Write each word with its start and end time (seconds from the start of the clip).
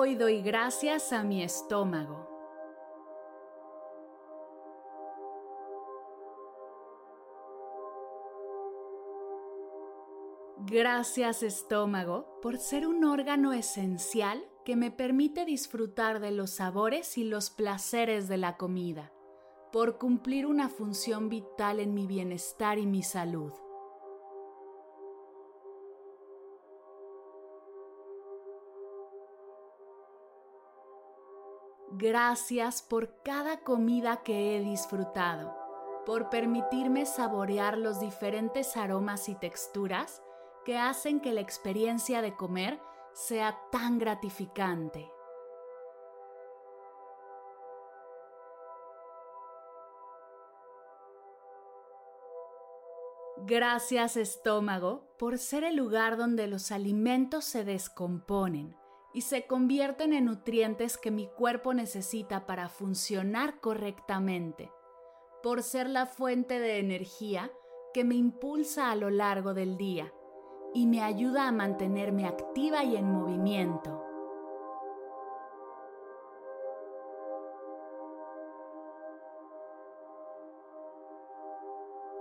Hoy 0.00 0.14
doy 0.14 0.42
gracias 0.42 1.12
a 1.12 1.24
mi 1.24 1.42
estómago. 1.42 2.28
Gracias 10.58 11.42
estómago 11.42 12.38
por 12.40 12.58
ser 12.58 12.86
un 12.86 13.02
órgano 13.02 13.52
esencial 13.52 14.40
que 14.64 14.76
me 14.76 14.92
permite 14.92 15.44
disfrutar 15.44 16.20
de 16.20 16.30
los 16.30 16.50
sabores 16.50 17.18
y 17.18 17.24
los 17.24 17.50
placeres 17.50 18.28
de 18.28 18.36
la 18.36 18.56
comida, 18.56 19.12
por 19.72 19.98
cumplir 19.98 20.46
una 20.46 20.68
función 20.68 21.28
vital 21.28 21.80
en 21.80 21.92
mi 21.92 22.06
bienestar 22.06 22.78
y 22.78 22.86
mi 22.86 23.02
salud. 23.02 23.52
Gracias 31.92 32.82
por 32.82 33.22
cada 33.22 33.60
comida 33.60 34.22
que 34.22 34.56
he 34.56 34.60
disfrutado, 34.60 35.56
por 36.04 36.28
permitirme 36.28 37.06
saborear 37.06 37.78
los 37.78 37.98
diferentes 37.98 38.76
aromas 38.76 39.30
y 39.30 39.34
texturas 39.34 40.22
que 40.66 40.76
hacen 40.76 41.20
que 41.20 41.32
la 41.32 41.40
experiencia 41.40 42.20
de 42.20 42.36
comer 42.36 42.78
sea 43.14 43.58
tan 43.72 43.98
gratificante. 43.98 45.10
Gracias 53.38 54.18
estómago 54.18 55.08
por 55.18 55.38
ser 55.38 55.64
el 55.64 55.76
lugar 55.76 56.18
donde 56.18 56.48
los 56.48 56.70
alimentos 56.70 57.46
se 57.46 57.64
descomponen 57.64 58.76
y 59.18 59.22
se 59.22 59.48
convierten 59.48 60.12
en 60.12 60.26
nutrientes 60.26 60.96
que 60.96 61.10
mi 61.10 61.26
cuerpo 61.26 61.74
necesita 61.74 62.46
para 62.46 62.68
funcionar 62.68 63.58
correctamente, 63.58 64.70
por 65.42 65.64
ser 65.64 65.90
la 65.90 66.06
fuente 66.06 66.60
de 66.60 66.78
energía 66.78 67.50
que 67.92 68.04
me 68.04 68.14
impulsa 68.14 68.92
a 68.92 68.94
lo 68.94 69.10
largo 69.10 69.54
del 69.54 69.76
día 69.76 70.12
y 70.72 70.86
me 70.86 71.02
ayuda 71.02 71.48
a 71.48 71.52
mantenerme 71.52 72.28
activa 72.28 72.84
y 72.84 72.94
en 72.94 73.10
movimiento. 73.10 74.04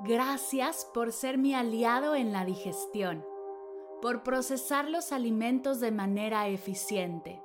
Gracias 0.00 0.90
por 0.92 1.12
ser 1.12 1.38
mi 1.38 1.54
aliado 1.54 2.16
en 2.16 2.32
la 2.32 2.44
digestión 2.44 3.29
por 4.00 4.22
procesar 4.22 4.88
los 4.88 5.12
alimentos 5.12 5.80
de 5.80 5.90
manera 5.90 6.48
eficiente 6.48 7.42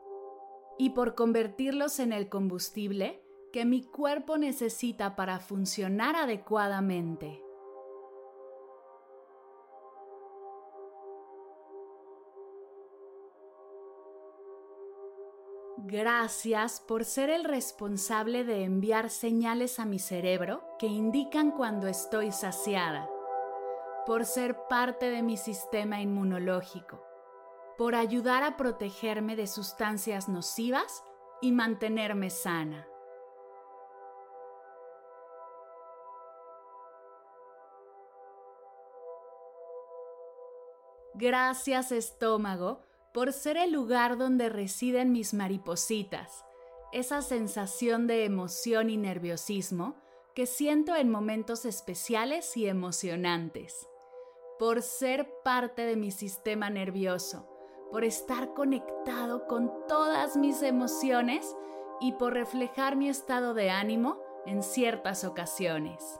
y 0.77 0.91
por 0.91 1.15
convertirlos 1.15 1.99
en 1.99 2.13
el 2.13 2.29
combustible 2.29 3.21
que 3.51 3.65
mi 3.65 3.83
cuerpo 3.83 4.37
necesita 4.37 5.15
para 5.15 5.39
funcionar 5.39 6.15
adecuadamente. 6.15 7.41
Gracias 15.77 16.81
por 16.81 17.05
ser 17.05 17.29
el 17.29 17.43
responsable 17.43 18.43
de 18.43 18.63
enviar 18.63 19.09
señales 19.09 19.79
a 19.79 19.85
mi 19.85 19.99
cerebro 19.99 20.63
que 20.79 20.87
indican 20.87 21.51
cuando 21.51 21.87
estoy 21.87 22.31
saciada 22.31 23.07
por 24.05 24.25
ser 24.25 24.55
parte 24.69 25.09
de 25.09 25.23
mi 25.23 25.35
sistema 25.35 25.99
inmunológico, 25.99 27.03
por 27.77 27.95
ayudar 27.95 28.43
a 28.43 28.55
protegerme 28.55 29.35
de 29.35 29.47
sustancias 29.47 30.29
nocivas 30.29 31.03
y 31.41 31.51
mantenerme 31.51 32.29
sana. 32.29 32.87
Gracias 41.15 41.91
estómago 41.91 42.81
por 43.13 43.31
ser 43.31 43.57
el 43.57 43.71
lugar 43.71 44.17
donde 44.17 44.49
residen 44.49 45.13
mis 45.13 45.33
maripositas, 45.33 46.45
esa 46.91 47.21
sensación 47.21 48.05
de 48.05 48.25
emoción 48.25 48.89
y 48.89 48.97
nerviosismo 48.97 49.95
que 50.35 50.45
siento 50.45 50.95
en 50.95 51.09
momentos 51.09 51.65
especiales 51.65 52.57
y 52.57 52.67
emocionantes 52.67 53.87
por 54.57 54.81
ser 54.81 55.29
parte 55.43 55.85
de 55.85 55.95
mi 55.95 56.11
sistema 56.11 56.69
nervioso, 56.69 57.47
por 57.91 58.03
estar 58.03 58.53
conectado 58.53 59.47
con 59.47 59.71
todas 59.87 60.37
mis 60.37 60.61
emociones 60.61 61.55
y 61.99 62.13
por 62.13 62.33
reflejar 62.33 62.95
mi 62.95 63.09
estado 63.09 63.53
de 63.53 63.69
ánimo 63.69 64.19
en 64.45 64.63
ciertas 64.63 65.23
ocasiones. 65.23 66.19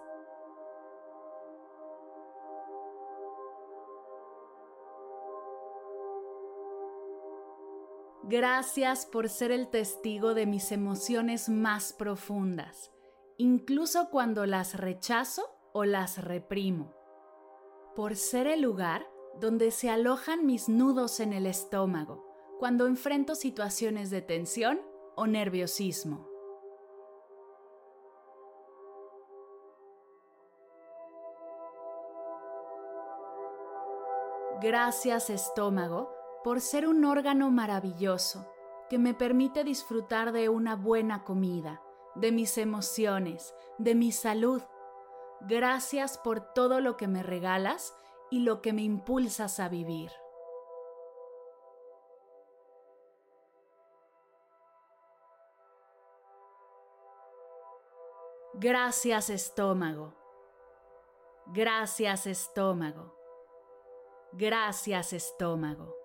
Gracias 8.28 9.06
por 9.06 9.30
ser 9.30 9.52
el 9.52 9.70
testigo 9.70 10.34
de 10.34 10.48
mis 10.48 10.72
emociones 10.72 11.48
más 11.48 11.94
profundas, 11.94 12.92
incluso 13.38 14.10
cuando 14.10 14.48
las 14.48 14.74
rechazo 14.74 15.44
o 15.74 15.86
las 15.86 16.18
reprimo 16.18 16.95
por 17.96 18.16
ser 18.16 18.48
el 18.48 18.62
lugar 18.62 19.08
donde 19.40 19.72
se 19.72 19.90
alojan 19.90 20.46
mis 20.46 20.70
nudos 20.70 21.20
en 21.20 21.34
el 21.34 21.46
estómago 21.46 22.26
cuando 22.60 22.88
enfrento 22.88 23.36
situaciones 23.36 24.10
de 24.10 24.22
tensión 24.22 24.82
o 25.16 25.28
nerviosismo. 25.28 26.28
Gracias 34.62 35.30
estómago 35.30 36.10
por 36.44 36.62
ser 36.62 36.88
un 36.88 37.04
órgano 37.06 37.52
maravilloso 37.52 38.46
que 38.90 38.98
me 38.98 39.14
permite 39.14 39.64
disfrutar 39.64 40.32
de 40.32 40.48
una 40.50 40.76
buena 40.76 41.24
comida, 41.24 41.82
de 42.16 42.32
mis 42.32 42.58
emociones, 42.58 43.54
de 43.78 43.96
mi 43.96 44.12
salud 44.12 44.62
Gracias 45.48 46.18
por 46.18 46.42
todo 46.54 46.82
lo 46.82 46.98
que 46.98 47.08
me 47.08 47.22
regalas 47.22 47.96
y 48.32 48.40
lo 48.40 48.62
que 48.62 48.74
me 48.74 48.82
impulsas 48.82 49.60
a 49.60 49.70
vivir. 49.70 50.12
Gracias 58.56 59.30
estómago. 59.30 60.14
Gracias 61.48 62.26
estómago. 62.26 63.14
Gracias 64.32 65.14
estómago. 65.14 66.05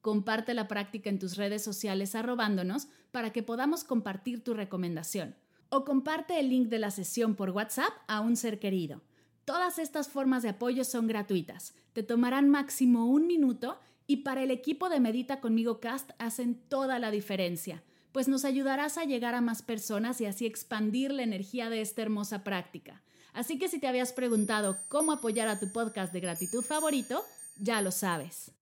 Comparte 0.00 0.54
la 0.54 0.68
práctica 0.68 1.10
en 1.10 1.18
tus 1.18 1.36
redes 1.36 1.62
sociales 1.62 2.14
arrobándonos 2.14 2.88
para 3.10 3.32
que 3.32 3.42
podamos 3.42 3.84
compartir 3.84 4.44
tu 4.44 4.54
recomendación 4.54 5.34
o 5.70 5.84
comparte 5.84 6.38
el 6.40 6.48
link 6.48 6.68
de 6.68 6.78
la 6.78 6.90
sesión 6.90 7.34
por 7.34 7.50
WhatsApp 7.50 7.92
a 8.06 8.20
un 8.20 8.36
ser 8.36 8.58
querido. 8.58 9.02
Todas 9.44 9.78
estas 9.78 10.08
formas 10.08 10.42
de 10.42 10.50
apoyo 10.50 10.84
son 10.84 11.06
gratuitas, 11.06 11.74
te 11.92 12.02
tomarán 12.02 12.48
máximo 12.48 13.06
un 13.06 13.26
minuto 13.26 13.78
y 14.06 14.18
para 14.18 14.42
el 14.42 14.50
equipo 14.50 14.88
de 14.88 15.00
Medita 15.00 15.40
conmigo 15.40 15.80
Cast 15.80 16.10
hacen 16.18 16.54
toda 16.68 16.98
la 16.98 17.10
diferencia, 17.10 17.82
pues 18.12 18.28
nos 18.28 18.44
ayudarás 18.44 18.98
a 18.98 19.04
llegar 19.04 19.34
a 19.34 19.40
más 19.40 19.62
personas 19.62 20.20
y 20.20 20.26
así 20.26 20.46
expandir 20.46 21.12
la 21.12 21.22
energía 21.22 21.70
de 21.70 21.80
esta 21.80 22.02
hermosa 22.02 22.44
práctica. 22.44 23.02
Así 23.32 23.58
que 23.58 23.68
si 23.68 23.78
te 23.78 23.86
habías 23.86 24.12
preguntado 24.12 24.76
cómo 24.88 25.12
apoyar 25.12 25.48
a 25.48 25.60
tu 25.60 25.70
podcast 25.72 26.12
de 26.12 26.20
gratitud 26.20 26.64
favorito, 26.64 27.22
ya 27.58 27.82
lo 27.82 27.90
sabes. 27.90 28.57